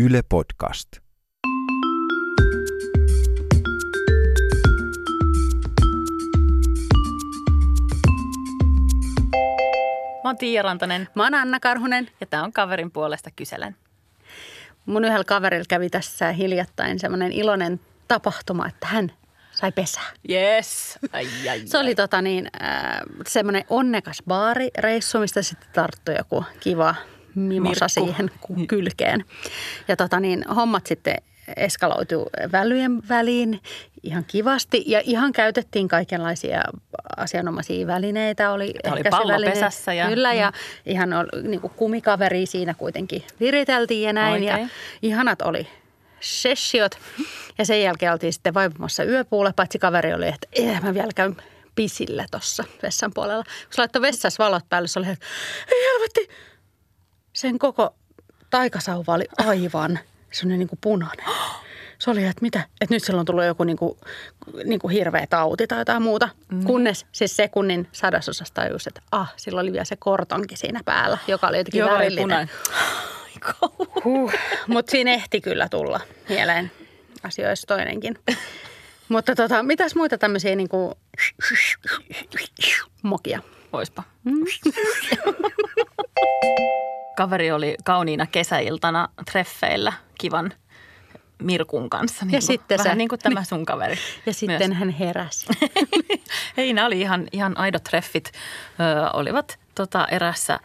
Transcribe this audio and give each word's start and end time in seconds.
Yle 0.00 0.20
Podcast. 0.28 0.88
Mä 10.24 10.30
oon 10.30 10.36
Tiia 10.38 10.62
Rantanen 10.62 11.08
Mä 11.14 11.22
oon 11.22 11.34
Anna 11.34 11.60
Karhunen. 11.60 12.08
ja 12.20 12.26
tää 12.26 12.42
on 12.42 12.52
kaverin 12.52 12.90
puolesta 12.90 13.30
kyselen. 13.36 13.76
Mun 14.86 15.04
yhdellä 15.04 15.24
kaverilla 15.24 15.64
kävi 15.68 15.90
tässä 15.90 16.32
hiljattain 16.32 16.98
semmoinen 16.98 17.32
iloinen 17.32 17.80
tapahtuma, 18.08 18.68
että 18.68 18.86
hän 18.86 19.12
sai 19.52 19.72
pesää. 19.72 20.10
Yes. 20.30 20.98
Ai, 21.12 21.26
ai, 21.50 21.62
Se 21.64 21.78
oli 21.78 21.94
tota 21.94 22.22
niin, 22.22 22.50
äh, 22.62 23.00
semmoinen 23.26 23.64
onnekas 23.70 24.22
baarireissu, 24.28 25.18
mistä 25.18 25.42
sitten 25.42 25.68
tarttui 25.72 26.14
joku 26.18 26.44
kiva 26.60 26.94
mimosa 27.34 27.86
Mirkku. 27.96 28.06
siihen 28.06 28.30
kylkeen. 28.68 29.24
Ja 29.88 29.96
tota 29.96 30.20
niin, 30.20 30.44
hommat 30.56 30.86
sitten 30.86 31.16
eskaloitu 31.56 32.26
välyjen 32.52 33.08
väliin 33.08 33.60
ihan 34.02 34.24
kivasti 34.24 34.84
ja 34.86 35.00
ihan 35.04 35.32
käytettiin 35.32 35.88
kaikenlaisia 35.88 36.62
asianomaisia 37.16 37.86
välineitä. 37.86 38.50
Oli, 38.52 38.74
Tämä 38.82 38.92
oli 38.92 39.00
ehkä 39.00 39.10
se 39.10 39.16
pallo 39.16 39.32
väline- 39.32 39.50
pesässä 39.50 39.92
ja- 39.92 40.06
Kyllä 40.08 40.32
ja 40.34 40.52
ihan 40.86 41.12
oli, 41.12 41.42
niin 41.42 41.60
kuin 41.60 41.72
kumikaveri 41.76 42.46
siinä 42.46 42.74
kuitenkin 42.74 43.22
viriteltiin 43.40 44.02
ja 44.02 44.12
näin. 44.12 44.44
Ja 44.44 44.68
ihanat 45.02 45.42
oli 45.42 45.68
sessiot. 46.20 46.98
Ja 47.58 47.64
sen 47.66 47.82
jälkeen 47.82 48.12
oltiin 48.12 48.32
sitten 48.32 48.54
vaipumassa 48.54 49.04
yöpuulle, 49.04 49.52
paitsi 49.56 49.78
kaveri 49.78 50.14
oli, 50.14 50.28
että 50.28 50.48
eh, 50.52 50.82
mä 50.82 50.94
vielä 50.94 51.10
käyn 51.14 51.36
pisillä 51.74 52.24
tuossa 52.30 52.64
vessan 52.82 53.12
puolella. 53.14 53.44
Kun 53.44 53.52
se 53.70 53.80
laittoi 53.80 54.02
vessassa 54.02 54.44
valot 54.44 54.68
päälle, 54.68 54.88
se 54.88 54.98
oli, 54.98 55.08
että 55.08 55.26
ei 55.72 55.84
helvetti. 55.92 56.28
Sen 57.38 57.58
koko 57.58 57.94
taikasauva 58.50 59.14
oli 59.14 59.24
aivan 59.36 59.98
semmoinen 60.32 60.58
niin 60.58 60.68
kuin 60.68 60.78
punainen. 60.80 61.26
Se 61.98 62.10
oli, 62.10 62.24
että 62.24 62.42
mitä, 62.42 62.66
että 62.80 62.94
nyt 62.94 63.04
sillä 63.04 63.20
on 63.20 63.26
tullut 63.26 63.44
joku 63.44 63.64
niin 63.64 63.76
kuin, 63.76 63.98
niin 64.64 64.80
kuin 64.80 64.92
hirveä 64.92 65.26
tauti 65.26 65.66
tai 65.66 65.78
jotain 65.78 66.02
muuta. 66.02 66.28
Mm. 66.52 66.64
Kunnes 66.64 67.06
siis 67.12 67.36
sekunnin 67.36 67.88
sadasosasta 67.92 68.62
tajusi, 68.62 68.90
että 68.90 69.00
ah, 69.12 69.32
sillä 69.36 69.60
oli 69.60 69.72
vielä 69.72 69.84
se 69.84 69.96
kortonkin 69.96 70.58
siinä 70.58 70.80
päällä, 70.84 71.18
joka 71.28 71.48
oli 71.48 71.58
jotenkin 71.58 71.78
Joo, 71.78 71.90
värillinen. 71.90 72.50
Huh. 74.04 74.32
Mutta 74.66 74.90
siinä 74.90 75.12
ehti 75.12 75.40
kyllä 75.40 75.68
tulla 75.68 76.00
mieleen 76.28 76.70
asioissa 77.22 77.66
toinenkin. 77.66 78.18
Mutta 79.08 79.34
tota, 79.34 79.62
mitäs 79.62 79.94
muita 79.94 80.18
tämmöisiä 80.18 80.56
niinku 80.56 80.98
mokia? 83.02 83.42
Oispa. 83.72 84.02
Kaveri 87.18 87.52
oli 87.52 87.76
kauniina 87.84 88.26
kesäiltana 88.26 89.08
treffeillä 89.32 89.92
kivan 90.18 90.52
Mirkun 91.42 91.90
kanssa. 91.90 92.24
Niin 92.24 92.32
Ja 92.32 92.38
kuin, 92.38 92.46
sitten 92.46 92.78
vähän 92.78 92.92
sä- 92.92 92.96
niin 92.96 93.08
kuin 93.08 93.18
tämä 93.18 93.44
sun 93.44 93.64
kaveri. 93.66 93.96
Ja 94.26 94.32
sitten 94.34 94.72
hän 94.72 94.90
heräsi. 94.90 95.46
Ei, 96.56 96.72
nämä 96.72 96.86
oli 96.86 97.00
ihan, 97.00 97.26
ihan 97.32 97.58
aidot 97.58 97.84
treffit. 97.84 98.32
Ö, 98.80 99.10
olivat 99.12 99.58
tota, 99.74 100.06
erässä 100.10 100.60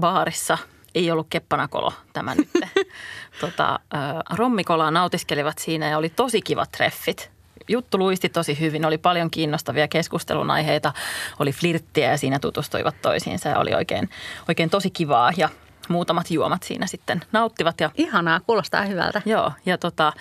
baarissa. 0.00 0.58
Ei 0.94 1.10
ollut 1.10 1.26
keppanakolo 1.30 1.92
tämä 2.12 2.34
nyt. 2.34 2.48
tota, 3.40 3.80
ö, 3.94 3.96
rommikolaa 4.36 4.90
nautiskelivat 4.90 5.58
siinä 5.58 5.88
ja 5.88 5.98
oli 5.98 6.08
tosi 6.08 6.42
kivat 6.42 6.70
treffit. 6.72 7.30
Juttu 7.68 7.98
luisti 7.98 8.28
tosi 8.28 8.60
hyvin, 8.60 8.84
oli 8.84 8.98
paljon 8.98 9.30
kiinnostavia 9.30 9.88
keskustelun 9.88 10.50
aiheita, 10.50 10.92
oli 11.38 11.52
flirttiä 11.52 12.10
ja 12.10 12.18
siinä 12.18 12.38
tutustuivat 12.38 12.94
toisiinsa 13.02 13.48
ja 13.48 13.58
oli 13.58 13.74
oikein, 13.74 14.08
oikein 14.48 14.70
tosi 14.70 14.90
kivaa 14.90 15.30
ja 15.36 15.48
muutamat 15.88 16.30
juomat 16.30 16.62
siinä 16.62 16.86
sitten 16.86 17.20
nauttivat 17.32 17.80
ja 17.80 17.90
Ihanaa, 17.94 18.40
kuulostaa 18.40 18.84
hyvältä. 18.84 19.22
Joo, 19.24 19.52
ja 19.66 19.78
tota, 19.78 20.12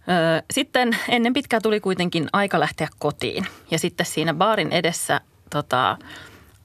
ö, 0.00 0.42
sitten 0.50 0.96
ennen 1.08 1.32
pitkää 1.32 1.60
tuli 1.60 1.80
kuitenkin 1.80 2.28
aika 2.32 2.60
lähteä 2.60 2.88
kotiin. 2.98 3.46
Ja 3.70 3.78
sitten 3.78 4.06
siinä 4.06 4.34
baarin 4.34 4.72
edessä 4.72 5.20
tota, 5.50 5.96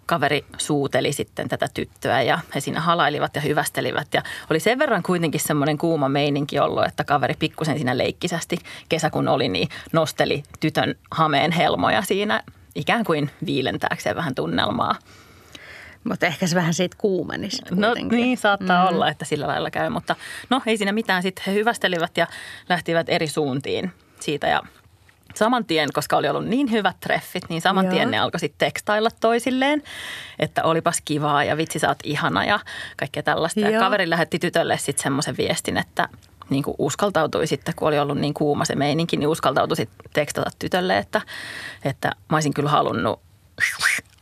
kaveri 0.09 0.45
suuteli 0.57 1.13
sitten 1.13 1.49
tätä 1.49 1.67
tyttöä 1.73 2.21
ja 2.21 2.39
he 2.55 2.59
siinä 2.59 2.81
halailivat 2.81 3.35
ja 3.35 3.41
hyvästelivät. 3.41 4.07
Ja 4.13 4.21
oli 4.49 4.59
sen 4.59 4.79
verran 4.79 5.03
kuitenkin 5.03 5.41
semmoinen 5.41 5.77
kuuma 5.77 6.09
meininki 6.09 6.59
ollut, 6.59 6.85
että 6.85 7.03
kaveri 7.03 7.33
pikkusen 7.39 7.75
siinä 7.75 7.97
leikkisästi 7.97 8.57
kesä 8.89 9.09
kun 9.09 9.27
oli, 9.27 9.49
niin 9.49 9.69
nosteli 9.93 10.43
tytön 10.59 10.95
hameen 11.11 11.51
helmoja 11.51 12.01
siinä 12.01 12.43
ikään 12.75 13.05
kuin 13.05 13.31
viilentääkseen 13.45 14.15
vähän 14.15 14.35
tunnelmaa. 14.35 14.95
Mutta 16.03 16.25
ehkä 16.25 16.47
se 16.47 16.55
vähän 16.55 16.73
siitä 16.73 16.95
kuumenisi 16.99 17.61
No 17.71 17.87
kuitenkin. 17.87 18.17
niin, 18.17 18.37
saattaa 18.37 18.83
mm. 18.83 18.95
olla, 18.95 19.09
että 19.09 19.25
sillä 19.25 19.47
lailla 19.47 19.71
käy, 19.71 19.89
mutta 19.89 20.15
no 20.49 20.61
ei 20.65 20.77
siinä 20.77 20.91
mitään. 20.91 21.23
Sitten 21.23 21.43
he 21.47 21.53
hyvästelivät 21.53 22.17
ja 22.17 22.27
lähtivät 22.69 23.09
eri 23.09 23.27
suuntiin 23.27 23.91
siitä 24.19 24.47
ja 24.47 24.61
saman 25.35 25.65
tien, 25.65 25.89
koska 25.93 26.17
oli 26.17 26.29
ollut 26.29 26.45
niin 26.45 26.71
hyvät 26.71 26.95
treffit, 26.99 27.49
niin 27.49 27.61
saman 27.61 27.85
Joo. 27.85 27.93
tien 27.93 28.11
ne 28.11 28.19
alkoi 28.19 28.39
sitten 28.39 28.67
tekstailla 28.67 29.09
toisilleen, 29.19 29.83
että 30.39 30.63
olipas 30.63 31.01
kivaa 31.05 31.43
ja 31.43 31.57
vitsi 31.57 31.79
sä 31.79 31.87
oot 31.87 31.99
ihana 32.03 32.45
ja 32.45 32.59
kaikkea 32.97 33.23
tällaista. 33.23 33.59
Ja 33.59 33.69
Joo. 33.69 33.83
kaveri 33.83 34.09
lähetti 34.09 34.39
tytölle 34.39 34.77
sitten 34.77 35.03
semmoisen 35.03 35.37
viestin, 35.37 35.77
että 35.77 36.09
niin 36.49 36.63
kuin 36.63 36.75
uskaltautui 36.77 37.47
sitten, 37.47 37.75
kun 37.75 37.87
oli 37.87 37.99
ollut 37.99 38.17
niin 38.17 38.33
kuuma 38.33 38.65
se 38.65 38.75
meininki, 38.75 39.17
niin 39.17 39.27
uskaltautui 39.27 39.77
sitten 39.77 40.11
tekstata 40.13 40.51
tytölle, 40.59 40.97
että, 40.97 41.21
että 41.85 42.11
mä 42.29 42.35
olisin 42.37 42.53
kyllä 42.53 42.69
halunnut 42.69 43.21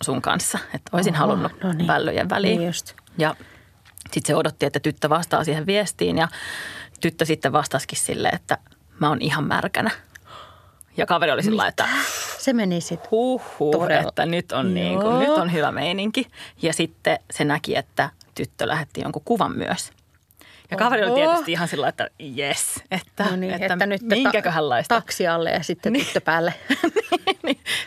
sun 0.03 0.21
kanssa, 0.21 0.59
että 0.73 0.89
olisin 0.93 1.13
Oho, 1.13 1.19
halunnut 1.19 1.63
no 1.63 1.73
niin. 1.73 1.87
vällyjen 1.87 2.29
väliin. 2.29 2.57
Niin 2.57 2.67
just. 2.67 2.95
Ja 3.17 3.35
sitten 4.11 4.27
se 4.27 4.35
odotti, 4.35 4.65
että 4.65 4.79
tyttö 4.79 5.09
vastaa 5.09 5.43
siihen 5.43 5.65
viestiin 5.65 6.17
ja 6.17 6.27
tyttö 7.01 7.25
sitten 7.25 7.51
vastasikin 7.51 7.99
sille, 7.99 8.29
että 8.29 8.57
mä 8.99 9.09
oon 9.09 9.21
ihan 9.21 9.43
märkänä. 9.43 9.91
Ja 10.97 11.05
kaveri 11.05 11.31
oli 11.31 11.43
sillä 11.43 11.67
että 11.67 11.87
Se 12.37 12.53
meni 12.53 12.81
sitten. 12.81 13.09
huh, 13.11 13.41
huh 13.59 13.71
Todella. 13.71 14.09
että 14.09 14.25
nyt 14.25 14.51
on, 14.51 14.73
niin 14.73 14.99
kuin, 14.99 15.19
nyt 15.19 15.29
on 15.29 15.53
hyvä 15.53 15.71
meininki. 15.71 16.27
Ja 16.61 16.73
sitten 16.73 17.19
se 17.31 17.43
näki, 17.43 17.75
että 17.75 18.09
tyttö 18.35 18.67
lähetti 18.67 19.01
jonkun 19.01 19.21
kuvan 19.25 19.57
myös. 19.57 19.91
Ja 20.71 20.77
kaveri 20.77 21.03
oli 21.05 21.19
tietysti 21.19 21.51
ihan 21.51 21.67
sillä 21.67 21.87
että 21.87 22.09
jes, 22.19 22.83
että, 22.91 23.23
No 23.23 23.35
niin, 23.35 23.53
että, 23.53 23.73
että 23.73 23.85
nyt 23.85 24.01
minkäköhänlaista, 24.01 24.95
taksi 24.95 25.27
alle 25.27 25.49
ja 25.49 25.63
sitten 25.63 25.93
niin. 25.93 26.05
tyttö 26.05 26.21
päälle. 26.21 26.53
niin, 27.25 27.36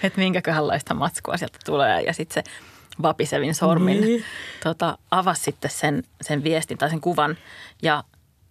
että 0.02 0.18
minkäköhänlaista 0.20 0.94
matskua 0.94 1.36
sieltä 1.36 1.58
tulee. 1.64 2.02
Ja 2.02 2.12
sitten 2.12 2.44
se 2.44 2.50
vapisevin 3.02 3.54
sormin 3.54 4.00
Niin. 4.00 4.24
tota, 4.62 4.98
avasi 5.10 5.42
sitten 5.42 5.70
sen, 5.70 6.02
sen 6.20 6.44
viestin 6.44 6.78
tai 6.78 6.90
sen 6.90 7.00
kuvan. 7.00 7.36
Ja 7.82 8.04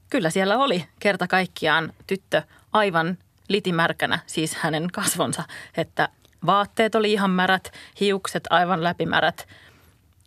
kyllä 0.10 0.30
siellä 0.30 0.58
oli 0.58 0.86
kerta 1.00 1.28
kaikkiaan 1.28 1.94
tyttö 2.08 2.42
aivan 2.74 3.18
litimärkänä, 3.48 4.20
siis 4.26 4.56
hänen 4.56 4.88
kasvonsa, 4.94 5.44
että 5.78 6.10
vaatteet 6.46 6.96
oli 6.96 7.12
ihan 7.14 7.30
märät, 7.30 7.72
hiukset 8.00 8.44
aivan 8.50 8.84
läpimärät. 8.84 9.48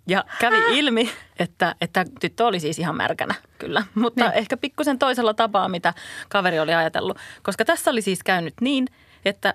Ja 0.06 0.25
kävi 0.38 0.78
ilmi, 0.78 1.10
että, 1.38 1.75
että 1.81 2.04
tyttö 2.20 2.47
oli 2.47 2.60
siis 2.60 2.78
ihan 2.78 2.97
märkänä, 2.97 3.34
kyllä. 3.59 3.82
Mutta 3.94 4.25
Niin. 4.25 4.38
ehkä 4.38 4.56
pikkusen 4.56 4.99
toisella 4.99 5.34
tapaa, 5.34 5.69
mitä 5.69 5.94
kaveri 6.28 6.59
oli 6.60 6.75
ajatellut. 6.75 7.19
Koska 7.43 7.64
tässä 7.64 7.91
oli 7.91 8.03
siis 8.03 8.22
käynyt 8.25 8.54
niin, 8.60 8.87
että 9.25 9.54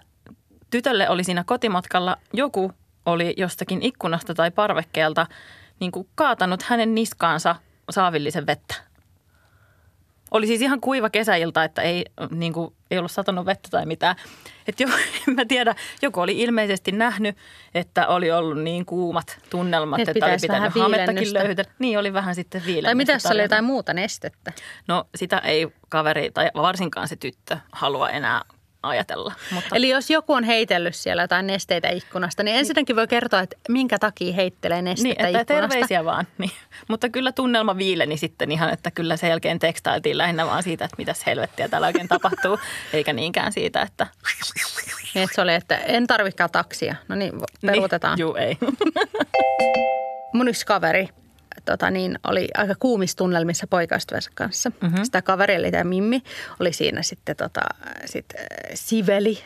tytölle 0.70 1.10
oli 1.10 1.24
siinä 1.24 1.44
kotimatkalla 1.44 2.18
joku 2.34 2.72
oli 3.06 3.34
jostakin 3.38 3.82
ikkunasta 3.82 4.34
tai 4.34 4.52
parvekkeelta 4.52 5.28
niin 5.80 5.92
kuin 5.92 6.08
kaatanut 6.16 6.64
hänen 6.64 6.96
niskaansa 6.96 7.56
saavillisen 7.90 8.46
vettä. 8.46 8.76
Oli 10.32 10.48
siis 10.48 10.62
ihan 10.62 10.82
kuiva 10.82 11.10
kesäilta, 11.10 11.64
että 11.64 11.82
ei, 11.82 12.06
niin 12.32 12.54
kuin, 12.54 12.74
ei 12.92 12.98
ollut 12.98 13.12
satanut 13.12 13.46
vettä 13.46 13.70
tai 13.72 13.86
mitään. 13.86 14.16
Et 14.68 14.80
jo, 14.80 14.88
en 15.28 15.36
mä 15.36 15.46
tiedä, 15.46 15.76
joku 16.02 16.20
oli 16.20 16.40
ilmeisesti 16.40 16.92
nähnyt, 16.92 17.38
että 17.76 18.08
oli 18.08 18.32
ollut 18.32 18.64
niin 18.64 18.86
kuumat 18.86 19.38
tunnelmat, 19.50 20.00
Että 20.00 20.12
että, 20.12 20.26
oli 20.26 20.36
pitänyt 20.42 20.76
hamettakin 20.76 21.34
löytää. 21.34 21.66
Niin 21.80 22.00
oli 22.00 22.14
vähän 22.14 22.36
sitten 22.36 22.62
viilennystä. 22.62 22.88
tai 22.88 22.96
mitä 22.96 23.14
jos 23.14 23.26
oli 23.26 23.42
jotain 23.42 23.64
muuta 23.64 23.94
nestettä? 23.94 24.54
No 24.88 25.08
sitä 25.16 25.38
ei 25.38 25.68
kaveri 25.90 26.32
tai 26.32 26.52
varsinkaan 26.56 27.08
se 27.08 27.16
tyttö 27.16 27.58
halua 27.72 28.10
enää 28.10 28.42
ajatella. 28.84 29.34
Mutta 29.52 29.76
Eli 29.76 29.90
jos 29.90 30.10
joku 30.10 30.34
on 30.34 30.44
heitellyt 30.44 30.96
siellä 30.96 31.22
jotain 31.24 31.48
nesteitä 31.48 31.90
ikkunasta, 31.90 32.44
niin 32.44 32.58
ensinnäkin 32.58 32.96
voi 32.96 33.08
kertoa, 33.08 33.40
että 33.40 33.56
minkä 33.70 34.00
takia 34.00 34.34
heittelee 34.34 34.82
nestettä 34.82 35.24
Niin, 35.24 35.36
että 35.36 35.54
ikkunasta. 35.54 35.68
terveisiä 35.68 36.06
vaan. 36.06 36.28
Niin. 36.38 36.52
Mutta 36.88 37.10
kyllä 37.10 37.32
tunnelma 37.32 37.78
viileni 37.78 38.18
sitten 38.18 38.52
ihan, 38.52 38.70
että 38.74 38.92
kyllä 38.92 39.18
sen 39.18 39.30
jälkeen 39.30 39.60
tekstailtiin 39.60 40.18
lähinnä 40.18 40.46
vaan 40.46 40.64
siitä, 40.64 40.86
että 40.86 40.96
mitäs 40.98 41.26
helvettiä 41.26 41.70
täällä 41.70 41.88
oikein 41.88 42.08
tapahtuu, 42.08 42.60
eikä 42.94 43.14
niinkään 43.14 43.54
siitä, 43.54 43.82
että 43.82 44.08
Niin, 45.14 45.24
että 45.24 45.36
se 45.36 45.42
oli, 45.42 45.54
että 45.54 45.78
en 45.78 46.08
tarvikaan 46.08 46.50
taksia. 46.52 46.96
No 47.08 47.16
niin, 47.16 47.34
peruutetaan. 47.66 48.16
Niin, 48.18 48.22
juu, 48.22 48.36
ei. 48.36 48.58
Mun 50.34 50.48
yksi 50.48 50.66
kaveri 50.66 51.10
tota 51.68 51.92
niin, 51.92 52.20
oli 52.24 52.48
aika 52.58 52.76
kuumistunnelmissa 52.80 53.68
poikaystävänsä 53.68 54.32
kanssa. 54.36 54.72
Mm-hmm. 54.82 55.04
Sitä 55.04 55.22
kaveri, 55.22 55.56
eli 55.56 55.72
tämä 55.72 55.84
Mimmi, 55.84 56.24
oli 56.60 56.74
siinä 56.74 57.02
sitten 57.02 57.36
tota, 57.36 57.62
sit, 58.06 58.26
äh, 58.40 58.46
siveli 58.74 59.40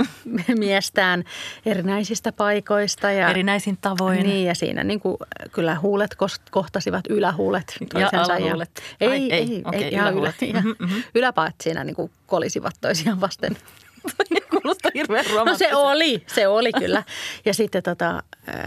miestään 0.58 1.24
erinäisistä 1.66 2.32
paikoista. 2.32 3.10
Ja, 3.10 3.28
Erinäisin 3.28 3.78
tavoin. 3.80 4.22
Niin, 4.22 4.46
ja 4.46 4.54
siinä 4.54 4.84
niin 4.84 5.00
kuin, 5.00 5.16
kyllä 5.52 5.78
huulet 5.80 6.16
kohtasivat 6.50 7.04
ylähuulet 7.08 7.76
toisensa. 7.92 8.34
alahuulet. 8.34 8.70
Ja, 9.00 9.12
ei, 9.12 9.32
ei, 9.32 9.32
ei, 9.32 9.62
okei, 9.64 9.84
ei 9.84 9.94
ylähuulet. 9.94 10.34
Ylä, 10.42 10.60
Mhm, 10.60 10.68
mhm. 10.78 11.00
Yläpäät 11.14 11.54
siinä 11.62 11.84
niin 11.84 11.96
kuin 11.96 12.10
kolisivat 12.26 12.74
toisiaan 12.80 13.20
vasten. 13.20 13.56
Kuulostaa 14.50 14.90
hirveän 14.94 15.24
No 15.46 15.56
se 15.56 15.74
oli, 15.74 16.22
se 16.26 16.46
oli 16.48 16.72
kyllä. 16.72 17.02
Ja 17.44 17.54
sitten 17.54 17.82
tota, 17.82 18.10
äh, 18.48 18.64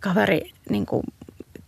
kaveri 0.00 0.50
niin 0.70 0.86
kuin 0.86 1.02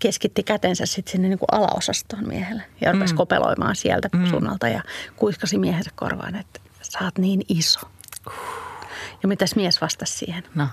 keskitti 0.00 0.42
kätensä 0.42 0.86
sitten 0.86 1.12
sinne 1.12 1.28
niin 1.28 1.38
kuin 1.38 1.48
alaosastoon 1.52 2.28
miehelle 2.28 2.62
ja 2.80 2.92
rupesi 2.92 3.14
mm. 3.14 3.16
kopeloimaan 3.16 3.76
sieltä 3.76 4.08
mm. 4.12 4.26
suunnalta 4.26 4.68
ja 4.68 4.82
kuiskasi 5.16 5.58
miehensä 5.58 5.90
korvaan, 5.94 6.36
että 6.36 6.60
sä 6.82 6.98
oot 7.04 7.18
niin 7.18 7.42
iso. 7.48 7.80
Ja 9.22 9.28
mitäs 9.28 9.56
mies 9.56 9.80
vastasi 9.80 10.18
siihen? 10.18 10.44
No. 10.54 10.68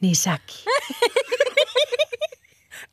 Niin 0.00 0.16
säkin. 0.16 0.56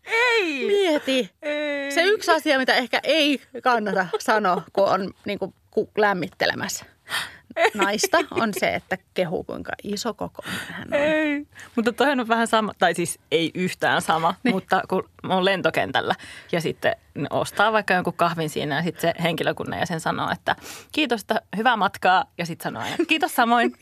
Ei. 0.06 0.68
Mieti. 0.68 1.32
Ei. 1.42 1.92
Se 1.92 2.04
yksi 2.04 2.32
asia, 2.32 2.58
mitä 2.58 2.74
ehkä 2.74 3.00
ei 3.04 3.42
kannata 3.64 4.08
sanoa, 4.20 4.62
kun 4.74 4.88
on 4.90 5.14
niin 5.26 5.40
kuin, 5.40 5.54
ku- 5.72 5.92
lämmittelemässä 5.98 6.86
naista, 7.74 8.18
on 8.32 8.54
se, 8.60 8.76
että 8.76 8.98
kehuu 9.14 9.44
kuinka 9.44 9.72
iso 9.84 10.14
kokoinen 10.14 10.60
hän 10.72 10.88
on. 10.88 11.00
Ei. 11.00 11.48
Mutta 11.76 11.94
toihan 11.94 12.20
on 12.20 12.28
vähän 12.28 12.48
sama, 12.48 12.74
tai 12.80 12.94
siis 12.94 13.20
ei 13.32 13.52
yhtään 13.54 14.02
sama, 14.02 14.36
niin. 14.44 14.56
mutta 14.56 14.82
kun 14.90 15.10
oon 15.30 15.46
lentokentällä 15.46 16.16
ja 16.52 16.62
sitten 16.62 16.96
ostaa 17.30 17.74
vaikka 17.74 17.94
jonkun 17.94 18.14
kahvin 18.14 18.50
siinä 18.50 18.76
ja 18.76 18.84
sitten 18.84 19.02
se 19.02 19.24
henkilökunnan 19.24 19.80
jäsen 19.80 20.00
sanoo, 20.00 20.32
että 20.32 20.56
kiitos, 20.92 21.22
että 21.22 21.42
hyvää 21.58 21.76
matkaa 21.76 22.26
ja 22.38 22.46
sitten 22.46 22.64
sanoo 22.64 22.84
aina 22.84 22.96
kiitos 23.08 23.36
samoin. 23.36 23.74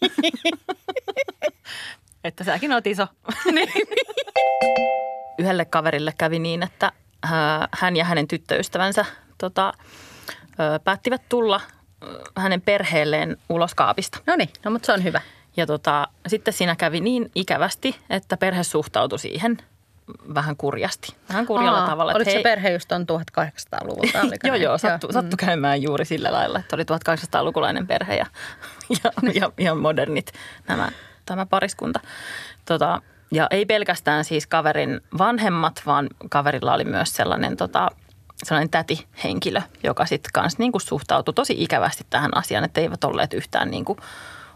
että 2.24 2.44
säkin 2.44 2.72
oot 2.72 2.88
iso. 2.88 3.08
Yhdelle 5.40 5.66
kaverille 5.66 6.14
kävi 6.18 6.40
niin, 6.40 6.64
että 6.64 6.92
ää, 7.24 7.68
hän 7.72 7.96
ja 7.96 8.06
hänen 8.06 8.28
tyttöystävänsä 8.28 9.06
tota, 9.38 9.74
päättivät 10.84 11.22
tulla 11.30 11.62
hänen 12.38 12.62
perheelleen 12.62 13.38
ulos 13.50 13.76
kaapista. 13.76 14.18
No 14.28 14.36
niin, 14.36 14.50
no 14.66 14.72
mutta 14.72 14.86
se 14.86 14.94
on 14.94 15.04
hyvä. 15.04 15.22
Ja 15.58 15.66
tota, 15.66 16.08
sitten 16.28 16.54
siinä 16.54 16.76
kävi 16.76 17.00
niin 17.00 17.32
ikävästi, 17.36 17.96
että 18.10 18.38
perhe 18.38 18.64
suhtautui 18.64 19.20
siihen 19.20 19.58
vähän 20.34 20.58
kurjasti. 20.58 21.16
Vähän 21.30 21.46
kurjalla 21.46 21.80
Aa, 21.80 21.90
tavalla. 21.90 22.12
Oliko 22.12 22.30
että 22.30 22.40
se 22.40 22.44
perhe 22.44 22.70
just 22.70 22.92
on 22.92 23.02
1800-luvulta? 23.02 24.22
oliko 24.22 24.48
joo, 24.48 24.56
joo, 24.56 24.78
sattu, 24.78 25.12
sattu 25.12 25.38
käymään 25.38 25.82
juuri 25.82 26.06
sillä 26.06 26.32
lailla, 26.32 26.60
että 26.60 26.76
oli 26.76 26.84
1800-lukulainen 26.84 27.88
perhe 27.88 28.16
ja, 28.16 28.26
ja, 29.04 29.32
ja, 29.34 29.52
ja 29.58 29.76
modernit 29.76 30.32
nämä, 30.68 30.90
tämä 31.26 31.46
pariskunta. 31.46 32.00
Tota, 32.66 33.02
ja 33.32 33.48
ei 33.52 33.66
pelkästään 33.66 34.24
siis 34.26 34.48
kaverin 34.48 35.02
vanhemmat, 35.18 35.82
vaan 35.86 36.08
kaverilla 36.30 36.74
oli 36.74 36.86
myös 36.86 37.16
sellainen, 37.16 37.58
tota, 37.58 37.90
sellainen 38.46 38.70
täti-henkilö, 38.70 39.62
joka 39.84 40.06
sitten 40.06 40.32
kanssa 40.34 40.60
niinku 40.60 40.80
suhtautui 40.80 41.34
tosi 41.34 41.56
ikävästi 41.58 42.06
tähän 42.10 42.38
asiaan, 42.38 42.64
että 42.64 42.82
eivät 42.82 43.04
olleet 43.04 43.34
yhtään 43.34 43.72
niinku 43.72 43.98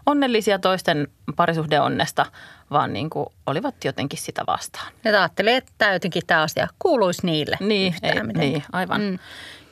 onnellisia 0.05 0.59
toisten 0.59 1.07
parisuhdeonnesta, 1.35 2.25
vaan 2.71 2.93
niinku 2.93 3.33
olivat 3.45 3.85
jotenkin 3.85 4.19
sitä 4.19 4.43
vastaan. 4.47 4.91
Ne 5.03 5.17
ajatteli, 5.17 5.53
että 5.53 5.71
tämä 5.77 5.93
jotenkin 5.93 6.21
tämä 6.27 6.41
asia 6.41 6.67
kuuluisi 6.79 7.25
niille. 7.25 7.57
Niin, 7.59 7.95
ei, 8.03 8.09
mitenkään. 8.09 8.39
niin 8.39 8.63
aivan. 8.71 9.01
Mm. 9.01 9.19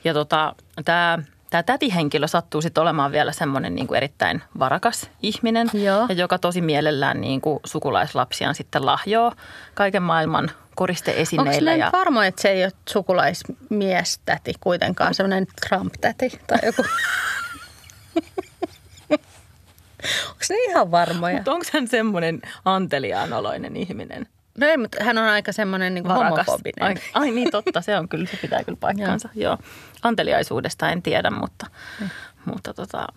Ja 0.04 0.14
tota, 0.14 0.56
tämä 0.86 1.20
Tämä 1.50 1.64
tätihenkilö 1.64 2.28
sattuu 2.28 2.62
sitten 2.62 2.82
olemaan 2.82 3.12
vielä 3.12 3.32
semmoinen 3.32 3.76
niin 3.76 3.88
kuin 3.88 3.98
erittäin 3.98 4.42
varakas 4.60 5.10
ihminen, 5.24 5.70
Joo. 5.74 6.06
ja 6.10 6.16
joka 6.16 6.38
tosi 6.40 6.62
mielellään 6.62 7.22
niin 7.22 7.42
kuin 7.42 7.60
sukulaislapsiaan 7.66 8.56
sitten 8.56 8.86
lahjoo 8.86 9.32
kaiken 9.74 10.04
maailman 10.04 10.44
Onko 10.44 10.54
koristeesineillä. 10.76 11.72
ne 11.72 11.78
Ja, 11.78 11.90
varmoja, 11.94 12.28
että 12.28 12.42
se 12.42 12.50
ei 12.50 12.64
ole 12.64 12.72
sukulaismiestäti 12.90 14.54
kuitenkaan, 14.60 15.14
semmoinen 15.14 15.48
Trump-täti 15.68 16.40
tai 16.48 16.60
joku? 16.64 16.84
Onko 20.30 20.46
ne 20.50 20.56
ihan 20.70 20.92
varmoja? 20.92 21.36
mutta 21.36 21.52
onko 21.52 21.66
hän 21.74 21.88
semmoinen 21.88 22.42
anteliaanoloinen 22.66 23.78
ihminen? 23.78 24.28
No 24.58 24.68
ei, 24.68 24.78
mutta 24.78 25.04
hän 25.04 25.18
on 25.18 25.24
aika 25.24 25.52
semmoinen 25.52 25.94
niin 25.94 26.06
homofobinen. 26.08 26.82
Ai, 26.82 26.96
ai 27.14 27.32
niin, 27.32 27.52
totta, 27.52 27.82
se 27.82 27.98
on 27.98 28.10
kyllä, 28.10 28.26
se 28.26 28.38
pitää 28.38 28.64
kyllä 28.64 28.78
paikkaansa. 28.82 29.30
Joo. 29.36 29.58
Anteliaisuudesta 30.04 30.90
en 30.90 31.02
tiedä, 31.02 31.30
mutta, 31.30 31.66
Niin. 32.00 32.12
mutta 32.46 32.74
tota, 32.74 33.08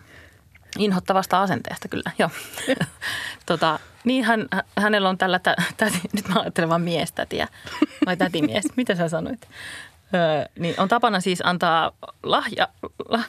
inhottavasta 0.79 1.43
asenteesta 1.43 1.89
kyllä, 1.89 2.11
joo. 2.19 2.31
tota, 3.47 3.79
niin 4.05 4.25
hän, 4.25 4.47
hä- 4.53 4.65
hänellä 4.79 5.09
on 5.09 5.19
tällä, 5.19 5.39
tä, 5.39 5.57
täti, 5.77 6.01
nyt 6.13 6.29
mä 6.29 6.41
ajattelen 6.41 6.69
vaan 6.69 6.83
miestätiä, 6.83 7.49
vai 8.07 8.17
tätimies, 8.17 8.65
mitä 8.77 8.95
sä 8.95 9.09
sanoit? 9.09 9.49
Öö, 10.15 10.45
niin 10.59 10.75
on 10.79 10.89
tapana 10.89 11.21
siis 11.21 11.41
antaa 11.45 11.93
lahja, 12.23 12.69
lah, 13.09 13.29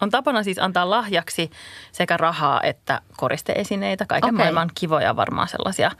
on 0.00 0.10
tapana 0.10 0.42
siis 0.42 0.58
antaa 0.58 0.90
lahjaksi 0.90 1.50
sekä 1.92 2.16
rahaa 2.16 2.62
että 2.62 3.00
koristeesineitä, 3.16 4.06
kaiken 4.06 4.28
Okei. 4.28 4.36
maailman 4.36 4.70
kivoja 4.74 5.16
varmaan 5.16 5.48
sellaisia 5.48 5.90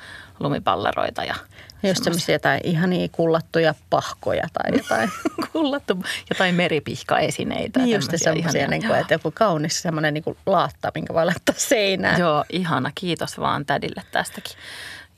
lumipalleroita 0.41 1.25
ja 1.25 1.35
Just 1.83 2.05
semmoisia 2.05 2.35
jotain 2.35 2.61
ihania 2.65 3.09
kullattuja 3.13 3.75
pahkoja 3.91 4.49
tai 4.53 4.71
jotain. 4.79 5.11
kullattu 5.53 6.03
jotain 6.31 6.55
meripihkaesineitä. 6.55 7.81
niin 7.81 7.95
just 7.95 8.13
semmoisia, 8.17 8.69
niin 8.69 8.87
kuin, 8.87 8.99
että 8.99 9.15
joku 9.15 9.31
kaunis 9.31 9.83
semmoinen 9.83 10.15
niin 10.15 10.25
kuin 10.25 10.37
laatta, 10.47 10.93
minkä 10.95 11.15
voi 11.15 11.27
laittaa 11.27 11.55
seinään. 11.59 12.21
Joo, 12.21 12.45
ihana. 12.51 12.91
Kiitos 12.95 13.41
vaan 13.41 13.67
tädille 13.67 14.03
tästäkin. 14.13 14.57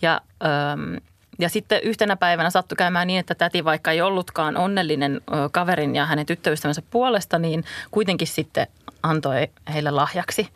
Ja, 0.02 0.20
öm, 0.72 0.96
ja 1.38 1.48
sitten 1.48 1.80
yhtenä 1.82 2.16
päivänä 2.16 2.50
sattui 2.50 2.76
käymään 2.76 3.06
niin, 3.06 3.20
että 3.20 3.34
täti 3.34 3.64
vaikka 3.64 3.90
ei 3.90 4.00
ollutkaan 4.00 4.56
onnellinen 4.56 5.20
kaverin 5.52 5.94
ja 5.94 6.06
hänen 6.06 6.26
tyttöystävänsä 6.26 6.82
puolesta, 6.90 7.38
niin 7.38 7.64
kuitenkin 7.90 8.28
sitten 8.28 8.66
antoi 9.02 9.48
heille 9.72 9.90
lahjaksi 9.90 10.48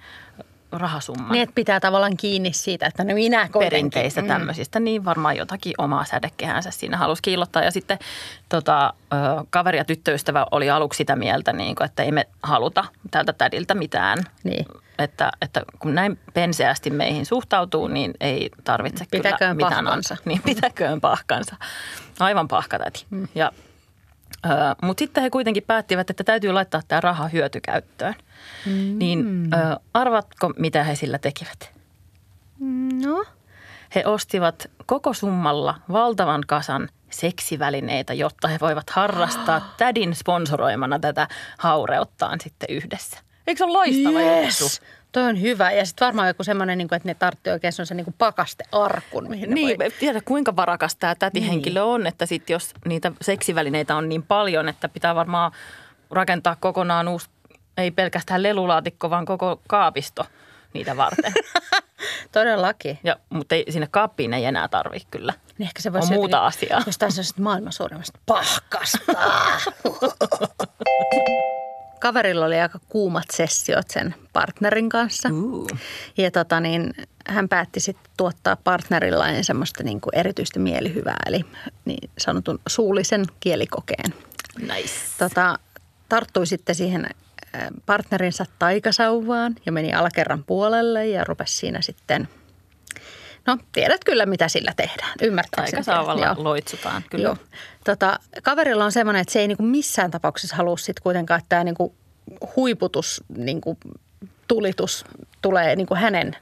rahasumman. 0.73 1.33
Niin, 1.33 1.43
että 1.43 1.55
pitää 1.55 1.81
tavallaan 1.81 2.17
kiinni 2.17 2.53
siitä, 2.53 2.87
että 2.87 3.05
no 3.05 3.15
minä 3.15 3.39
kuitenkin. 3.39 3.61
perinteistä 3.61 4.23
tämmöisistä, 4.23 4.81
niin 4.81 5.05
varmaan 5.05 5.37
jotakin 5.37 5.75
omaa 5.79 6.05
sädekehänsä 6.05 6.71
siinä 6.71 6.97
halusi 6.97 7.23
kiillottaa. 7.23 7.63
Ja 7.63 7.71
sitten 7.71 7.99
tota, 8.49 8.95
kaveri 9.51 9.79
ja 9.79 9.85
tyttöystävä 9.85 10.47
oli 10.51 10.71
aluksi 10.71 10.97
sitä 10.97 11.17
mieltä, 11.17 11.53
niin 11.53 11.75
kuin, 11.75 11.85
että 11.85 12.03
ei 12.03 12.13
me 12.13 12.27
haluta 12.43 12.85
tältä 13.11 13.33
tädiltä 13.33 13.75
mitään. 13.75 14.19
Niin. 14.45 14.67
Että, 14.99 15.33
että 15.43 15.63
kun 15.79 15.95
näin 15.95 16.19
penseästi 16.35 16.91
meihin 16.91 17.27
suhtautuu, 17.27 17.89
niin 17.89 18.15
ei 18.21 18.51
tarvitse 18.65 19.05
Pitäköön 19.11 19.39
kyllä 19.39 19.69
mitään 19.69 19.85
pahkansa. 19.85 20.15
antaa. 20.15 20.25
Niin, 20.33 20.43
pitäköön 20.43 21.01
pahkansa. 21.01 21.57
Aivan 22.21 22.49
pahkatäti. 22.49 23.07
Mm. 23.11 23.29
Ja, 23.35 23.53
ö, 24.47 24.49
mutta 24.83 24.99
sitten 24.99 25.23
he 25.23 25.31
kuitenkin 25.31 25.63
päättivät, 25.67 26.11
että 26.11 26.25
täytyy 26.25 26.53
laittaa 26.53 26.81
tämä 26.89 27.01
raha 27.01 27.29
hyötykäyttöön. 27.29 28.15
Mm. 28.67 28.99
Niin 28.99 29.49
ö, 29.55 29.81
arvatko, 29.95 30.53
mitä 30.59 30.85
he 30.85 30.95
sillä 30.95 31.19
tekivät? 31.19 31.73
No, 33.05 33.25
He 33.95 34.03
ostivat 34.07 34.71
koko 34.87 35.15
summalla 35.15 35.75
valtavan 35.93 36.43
kasan 36.47 36.89
seksivälineitä, 37.11 38.15
jotta 38.15 38.49
he 38.49 38.59
voivat 38.61 38.91
harrastaa 38.91 39.73
tädin 39.79 40.15
sponsoroimana 40.15 40.99
tätä 40.99 41.29
haureuttaan 41.59 42.41
sitten 42.41 42.69
yhdessä. 42.71 43.19
Eikö 43.47 43.59
se 43.59 43.65
ole 43.65 43.73
loistava 43.73 44.21
juttu? 44.21 44.65
Toi 45.13 45.23
on 45.23 45.41
hyvä. 45.41 45.73
Ja 45.73 45.87
sitten 45.87 46.07
varmaan 46.07 46.29
joku 46.29 46.45
semmoinen, 46.45 46.79
niin 46.79 46.95
että 46.95 47.09
ne 47.09 47.15
tarvitsee 47.15 47.53
oikein 47.53 47.73
semmoisen 47.73 47.97
niin 47.97 48.15
pakastearkun, 48.19 49.31
mihin 49.31 49.49
ne 49.49 49.55
Niin, 49.55 49.79
voi... 49.79 49.91
tiedä 49.91 50.21
kuinka 50.25 50.57
varakas 50.57 50.97
tämä 50.97 51.15
tätihenkilö 51.15 51.81
niin. 51.81 51.89
on, 51.89 52.07
että 52.07 52.27
sit 52.27 52.51
jos 52.51 52.71
niitä 52.85 53.13
seksivälineitä 53.21 53.97
on 53.97 54.09
niin 54.09 54.23
paljon, 54.23 54.69
että 54.69 54.89
pitää 54.89 55.15
varmaan 55.15 55.53
rakentaa 56.11 56.57
kokonaan 56.61 57.09
uusi, 57.09 57.29
ei 57.77 57.91
pelkästään 57.91 58.43
lelulaatikko, 58.43 59.11
vaan 59.11 59.25
koko 59.25 59.61
kaapisto 59.69 60.27
niitä 60.73 60.97
varten. 60.97 61.33
Todellakin. 62.33 62.99
ja, 63.05 63.17
mutta 63.31 63.55
ei, 63.55 63.65
sinne 63.71 63.89
kaappiin 63.91 64.35
ei 64.35 64.45
enää 64.45 64.69
tarvitse 64.69 65.09
kyllä. 65.11 65.35
Niin 65.59 65.67
ehkä 65.67 65.83
se 65.83 65.89
On 65.89 65.93
voisi 65.93 66.13
muuta 66.13 66.37
jotenkin- 66.37 66.47
asiaa. 66.59 66.83
Jostain 66.87 67.13
sellaisesta 67.13 67.43
maailman 67.43 67.73
suurimmasta 67.73 68.19
pahkasta. 68.27 68.99
Kaverilla 72.03 72.47
oli 72.47 72.61
aika 72.61 72.81
kuumat 72.89 73.25
sessiot 73.33 73.91
sen 73.91 74.15
partnerin 74.33 74.89
kanssa. 74.89 75.29
Uh. 75.33 75.67
Ja 76.17 76.31
tota 76.31 76.61
niin, 76.61 76.95
hän 77.27 77.49
päätti 77.49 77.81
sitten 77.81 78.13
tuottaa 78.17 78.57
partnerillaan 78.57 79.45
semmoista 79.45 79.83
niin 79.83 80.01
kuin 80.01 80.15
erityistä 80.15 80.59
mielihyvää, 80.59 81.17
eli 81.27 81.45
niin 81.85 82.11
sanotun 82.19 82.59
suullisen 82.69 83.25
kielikokeen. 83.41 84.15
Nice. 84.59 84.95
Tota, 85.19 85.59
tarttui 86.09 86.47
sitten 86.47 86.75
siihen 86.75 87.07
äh, 87.55 87.69
partnerinsa 87.87 88.45
taikasauvaan 88.59 89.55
ja 89.67 89.73
meni 89.73 89.95
alakerran 89.95 90.45
puolelle 90.45 91.07
ja 91.07 91.25
rupesi 91.25 91.57
siinä 91.57 91.81
sitten, 91.81 92.29
no 93.47 93.59
tiedät 93.73 94.05
kyllä 94.05 94.27
mitä 94.27 94.49
sillä 94.49 94.73
tehdään, 94.77 95.13
ymmärtääkseni. 95.23 95.85
Taikasaavalla 95.85 96.27
Joo. 96.27 96.35
loitsutaan, 96.45 97.03
kyllä. 97.11 97.25
Joo. 97.25 97.37
Tota, 97.85 98.19
kaverilla 98.43 98.85
on 98.85 98.93
semmoinen, 98.93 99.21
että 99.21 99.33
se 99.33 99.41
ei 99.41 99.49
niinku 99.49 99.63
missään 99.63 100.11
tapauksessa 100.11 100.57
halua 100.57 100.77
sit 100.77 101.01
kuitenkaan, 101.01 101.39
että 101.39 101.49
tämä 101.49 101.65
niinku 101.65 101.95
huiputus, 102.57 103.25
niinku, 103.37 103.79
tulitus 104.49 105.05
tulee 105.43 105.77
niinku 105.77 105.95
hänen 105.95 106.37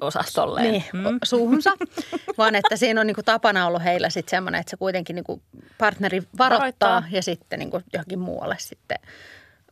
osastolle. 0.00 0.62
niin, 0.62 0.84
mm. 0.92 1.18
suuhunsa, 1.24 1.70
vaan 2.38 2.54
että 2.54 2.76
siinä 2.76 3.00
on 3.00 3.06
niin 3.06 3.14
kuin 3.14 3.24
tapana 3.24 3.66
ollut 3.66 3.84
heillä 3.84 4.10
sitten 4.10 4.30
semmoinen, 4.30 4.60
että 4.60 4.70
se 4.70 4.76
kuitenkin 4.76 5.16
niin 5.16 5.24
kuin 5.24 5.42
partneri 5.78 6.22
varoittaa, 6.38 6.58
Varoittaa. 6.90 7.02
ja 7.10 7.22
sitten 7.22 7.58
niin 7.58 7.70
kuin 7.70 7.84
johonkin 7.92 8.18
muualle 8.18 8.56
sitten 8.58 8.98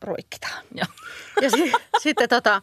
ruikkitaan. 0.02 0.64
Ja. 0.74 0.86
Ja 1.40 1.50
si- 1.50 1.72
sitten 2.02 2.28
tota, 2.28 2.62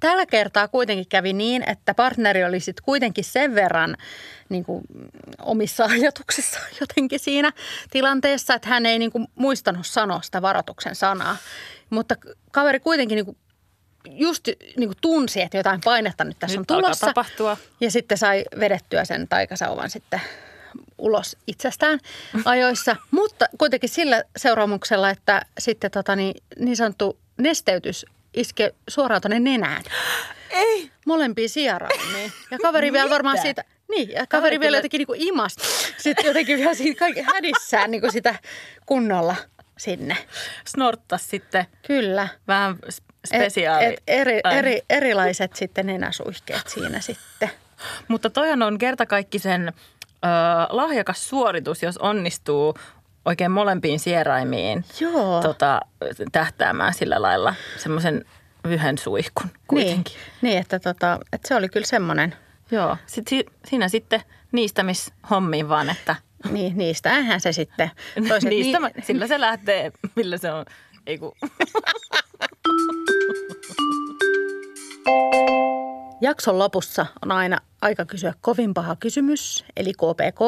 tällä 0.00 0.26
kertaa 0.26 0.68
kuitenkin 0.68 1.06
kävi 1.08 1.32
niin, 1.32 1.70
että 1.70 1.94
partneri 1.94 2.44
oli 2.44 2.60
sitten 2.60 2.84
kuitenkin 2.84 3.24
sen 3.24 3.54
verran 3.54 3.96
niin 4.48 4.64
kuin, 4.64 4.82
omissa 5.42 5.84
ajatuksissa 6.00 6.60
jotenkin 6.80 7.18
siinä 7.18 7.52
tilanteessa, 7.90 8.54
että 8.54 8.68
hän 8.68 8.86
ei 8.86 8.98
niin 8.98 9.12
kuin, 9.12 9.26
muistanut 9.34 9.86
sanoa 9.86 10.22
sitä 10.22 10.42
varoituksen 10.42 10.94
sanaa. 10.94 11.36
Mutta 11.90 12.14
kaveri 12.52 12.80
kuitenkin 12.80 13.16
niin 13.16 13.24
kuin, 13.26 13.36
just 14.10 14.48
niin 14.76 14.88
kuin 14.88 14.98
tunsi, 15.00 15.42
että 15.42 15.56
jotain 15.56 15.80
painetta 15.84 16.24
nyt 16.24 16.38
tässä 16.38 16.58
Nyt 16.58 16.70
on 16.70 16.76
alkaa 16.76 16.88
tulossa. 16.88 17.06
tapahtua. 17.06 17.56
Ja 17.80 17.90
sitten 17.90 18.18
sai 18.18 18.44
vedettyä 18.60 19.04
sen 19.04 19.28
taikasauvan 19.28 19.90
sitten 19.90 20.20
ulos 20.98 21.36
itsestään 21.46 21.98
ajoissa, 22.44 22.96
mutta 23.10 23.46
kuitenkin 23.58 23.88
sillä 23.88 24.24
seuraamuksella, 24.36 25.10
että 25.10 25.42
sitten 25.58 25.90
tota 25.90 26.16
niin, 26.16 26.42
niin 26.58 26.76
sanottu 26.76 27.18
nesteytys 27.38 28.06
iske 28.36 28.74
suoraan 28.88 29.20
tuonne 29.20 29.40
nenään. 29.40 29.82
Ei. 30.50 30.90
Molempiin 31.06 31.48
sijaraimiin. 31.48 32.32
Ja 32.50 32.58
kaveri 32.62 32.92
vielä 32.92 33.10
varmaan 33.10 33.38
siitä, 33.38 33.64
niin, 33.88 34.10
ja 34.10 34.26
kaveri 34.26 34.60
vielä 34.60 34.76
jotenkin 34.76 34.98
niin 34.98 35.06
kuin 35.06 35.22
imas. 35.22 35.56
Sitten 35.98 36.26
jotenkin 36.26 36.58
vielä 36.58 36.74
siinä 36.74 36.98
kaikki 36.98 37.22
hädissään 37.22 37.90
niin 37.90 38.00
kuin 38.00 38.12
sitä 38.12 38.34
kunnolla 38.86 39.36
sinne. 39.78 40.16
Snorttas 40.66 41.30
sitten 41.30 41.66
Kyllä. 41.86 42.28
vähän 42.48 42.78
spesiaali. 43.26 43.84
Et, 43.84 43.92
et 43.92 44.02
eri, 44.06 44.40
eri, 44.50 44.80
erilaiset 44.90 45.56
sitten 45.56 45.86
nenäsuihkeet 45.86 46.68
siinä 46.68 47.00
sitten. 47.00 47.50
Mutta 48.08 48.30
toihan 48.30 48.62
on 48.62 48.78
kertakaikkisen 48.78 49.68
ö, 49.68 50.28
lahjakas 50.68 51.28
suoritus, 51.28 51.82
jos 51.82 51.98
onnistuu 51.98 52.74
oikein 53.26 53.50
molempiin 53.50 54.00
sieraimiin 54.00 54.84
Joo. 55.00 55.42
tota, 55.42 55.80
tähtäämään 56.32 56.94
sillä 56.94 57.22
lailla 57.22 57.54
semmoisen 57.76 58.24
yhden 58.64 58.98
suihkun 58.98 59.50
kuitenkin. 59.68 60.14
Niin, 60.14 60.22
niin 60.42 60.58
että, 60.58 60.78
tota, 60.78 61.18
että 61.32 61.48
se 61.48 61.54
oli 61.54 61.68
kyllä 61.68 61.86
semmoinen, 61.86 62.34
Joo, 62.70 62.96
sit, 63.06 63.28
si, 63.28 63.46
siinä 63.64 63.88
sitten 63.88 64.22
niistämishommiin 64.52 65.68
vaan, 65.68 65.90
että 65.90 66.16
niin, 66.52 66.78
niistä 66.78 67.16
eihän 67.16 67.40
se 67.40 67.52
sitten. 67.52 67.90
Toiset, 68.28 68.50
niistä, 68.50 68.78
niin, 68.78 68.92
niin, 68.94 69.04
sillä 69.06 69.26
se 69.26 69.40
lähtee, 69.40 69.92
millä 70.14 70.38
se 70.38 70.52
on. 70.52 70.64
Ei 71.06 71.18
kun, 71.18 71.32
Jakson 76.20 76.58
lopussa 76.58 77.06
on 77.22 77.32
aina 77.32 77.58
aika 77.82 78.04
kysyä 78.04 78.34
kovin 78.40 78.74
paha 78.74 78.96
kysymys, 78.96 79.64
eli 79.76 79.92
KPK, 79.92 80.40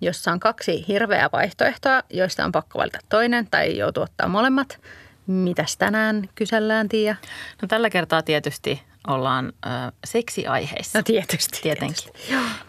jossa 0.00 0.32
on 0.32 0.40
kaksi 0.40 0.84
hirveää 0.88 1.28
vaihtoehtoa, 1.32 2.02
joista 2.10 2.44
on 2.44 2.52
pakko 2.52 2.78
valita 2.78 2.98
toinen 3.08 3.48
tai 3.50 3.76
joutuu 3.78 4.02
ottaa 4.02 4.28
molemmat. 4.28 4.80
Mitäs 5.26 5.76
tänään 5.76 6.28
kysellään, 6.34 6.88
Tiia? 6.88 7.16
no 7.62 7.68
tällä 7.68 7.90
kertaa 7.90 8.22
tietysti 8.22 8.82
ollaan 9.06 9.46
ö, 9.46 9.68
seksiaiheissa. 10.04 10.98
No 10.98 11.02
tietysti. 11.02 11.58
Tietenkin. 11.62 12.12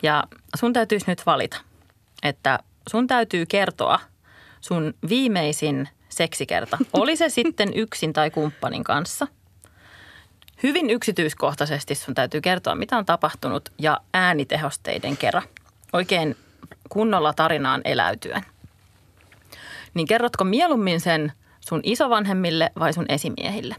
Ja 0.03 0.24
sun 0.55 0.74
täytyisi 0.74 1.05
nyt 1.07 1.25
valita, 1.25 1.57
että 2.24 2.59
sun 2.89 3.07
täytyy 3.07 3.45
kertoa 3.45 4.00
sun 4.62 4.93
viimeisin 5.09 5.89
seksikerta. 6.09 6.77
Oli 6.93 7.15
se 7.15 7.29
sitten 7.29 7.74
yksin 7.75 8.13
tai 8.13 8.31
kumppanin 8.31 8.83
kanssa. 8.83 9.27
Hyvin 10.63 10.89
yksityiskohtaisesti 10.89 11.95
sun 11.95 12.13
täytyy 12.13 12.41
kertoa, 12.41 12.75
mitä 12.75 12.98
on 12.98 13.05
tapahtunut 13.05 13.69
ja 13.77 14.01
äänitehosteiden 14.13 15.17
kerran. 15.17 15.43
Oikein 15.93 16.36
kunnolla 16.89 17.34
tarinaan 17.34 17.81
eläytyen. 17.86 18.41
Niin 19.93 20.08
kerrotko 20.08 20.43
mieluummin 20.43 21.01
sen 21.01 21.31
sun 21.69 21.79
isovanhemmille 21.84 22.72
vai 22.79 22.93
sun 22.93 23.05
esimiehille? 23.10 23.75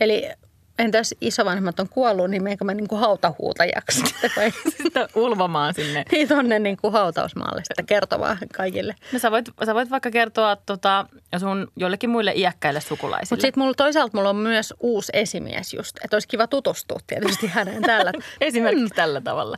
Eli 0.00 0.30
entä 0.78 0.98
jos 0.98 1.14
isovanhemmat 1.20 1.80
on 1.80 1.88
kuollut, 1.88 2.30
niin 2.30 2.42
meikö 2.42 2.64
mä 2.64 2.74
niin 2.74 2.88
kuin 2.88 3.00
hautahuutajaksi 3.00 4.00
sitten 4.06 4.30
vai? 4.36 4.50
Sitten 4.82 5.08
ulvomaan 5.14 5.74
sinne 5.74 6.04
Niin 6.12 6.28
tonne 6.28 6.58
niin 6.58 6.76
kuin 6.76 6.92
hautausmaalle 6.92 7.62
sitten 7.64 7.86
kertovaa 7.86 8.36
kaikille. 8.56 8.94
No 9.12 9.18
sä 9.18 9.30
voit, 9.30 9.44
sä 9.66 9.74
voit 9.74 9.90
vaikka 9.90 10.10
kertoa 10.10 10.56
tota, 10.56 11.06
sun 11.38 11.68
jollekin 11.76 12.10
muille 12.10 12.32
iäkkäille 12.36 12.80
sukulaisille. 12.80 13.36
Mutta 13.36 13.46
sitten 13.46 13.62
mulla, 13.62 13.74
toisaalta 13.74 14.16
mulla 14.16 14.30
on 14.30 14.36
myös 14.36 14.74
uusi 14.80 15.12
esimies 15.14 15.74
just, 15.74 15.96
että 16.04 16.16
olisi 16.16 16.28
kiva 16.28 16.46
tutustua 16.46 16.98
tietysti 17.06 17.46
häneen 17.46 17.82
täällä. 17.82 18.12
Esimerkiksi 18.40 18.94
tällä 18.94 19.20
tavalla. 19.20 19.56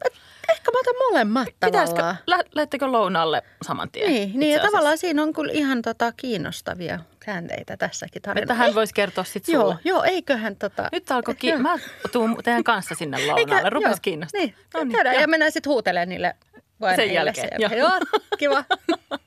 Ehkä 0.52 0.70
mä 0.70 0.78
otan 0.80 0.94
molemmat 1.10 1.48
Pitäisikö, 1.64 2.00
tavallaan. 2.00 2.44
lähettekö 2.54 2.86
lounaalle 2.86 3.42
saman 3.62 3.90
tien? 3.90 4.10
Niin, 4.12 4.32
niin 4.40 4.52
ja 4.52 4.62
tavallaan 4.62 4.98
siinä 4.98 5.22
on 5.22 5.32
kyllä 5.32 5.52
ihan 5.52 5.82
tota 5.82 6.12
kiinnostavia 6.12 6.98
käänteitä 7.20 7.76
tässäkin 7.76 8.22
tarinassa. 8.22 8.42
Että 8.52 8.64
hän 8.64 8.74
voisi 8.74 8.94
kertoa 8.94 9.24
sit 9.24 9.44
sulle. 9.44 9.58
Joo, 9.58 9.76
joo, 9.84 10.02
eiköhän 10.02 10.56
tota... 10.56 10.88
Nyt 10.92 11.10
alkoi, 11.10 11.34
ki- 11.34 11.56
mä 11.56 11.76
tuun 12.12 12.38
teidän 12.44 12.64
kanssa 12.64 12.94
sinne 12.94 13.16
Eikä- 13.16 13.32
lounaalle. 13.32 13.70
Rupes. 13.70 14.00
Niin, 14.04 14.54
No 14.74 14.84
niin, 14.84 15.20
ja 15.20 15.28
mennään 15.28 15.52
sitten 15.52 15.70
huutelemaan 15.70 16.08
niille 16.08 16.34
vainajille 16.80 17.14
jälkeen, 17.14 17.48
Sen 17.60 17.78
joo. 17.78 17.88
Joo, 17.90 18.00
kiva. 18.38 18.64